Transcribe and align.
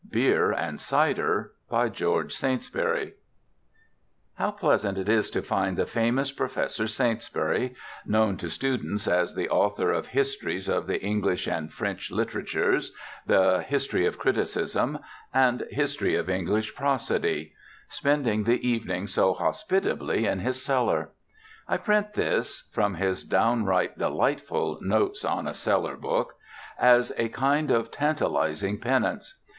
BEER 0.09 0.49
AND 0.51 0.81
CIDER 0.81 1.51
By 1.69 1.87
GEORGE 1.87 2.33
SAINTSBURY 2.33 3.13
How 4.33 4.49
pleasant 4.49 4.97
it 4.97 5.07
is 5.07 5.29
to 5.29 5.43
find 5.43 5.77
the 5.77 5.85
famous 5.85 6.31
Professor 6.31 6.87
Saintsbury 6.87 7.75
known 8.03 8.35
to 8.37 8.49
students 8.49 9.07
as 9.07 9.35
the 9.35 9.47
author 9.47 9.91
of 9.91 10.07
histories 10.07 10.67
of 10.67 10.87
the 10.87 10.99
English 11.03 11.45
and 11.47 11.71
French 11.71 12.09
literatures, 12.09 12.93
the 13.27 13.61
History 13.61 14.07
of 14.07 14.17
Criticism 14.17 14.97
and 15.35 15.67
History 15.69 16.15
of 16.15 16.31
English 16.31 16.73
Prosody 16.73 17.53
spending 17.87 18.45
the 18.45 18.67
evening 18.67 19.05
so 19.05 19.35
hospitably 19.35 20.25
in 20.25 20.39
his 20.39 20.59
cellar. 20.63 21.11
I 21.67 21.77
print 21.77 22.15
this 22.15 22.71
from 22.73 22.95
his 22.95 23.23
downright 23.23 23.99
delightful 23.99 24.79
Notes 24.81 25.23
on 25.23 25.45
a 25.47 25.53
Cellar 25.53 25.95
Book 25.95 26.33
as 26.79 27.13
a 27.17 27.29
kind 27.29 27.69
of 27.69 27.91
tantalizing 27.91 28.79
penance. 28.79 29.37